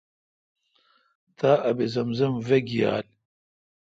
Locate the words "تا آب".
1.37-1.79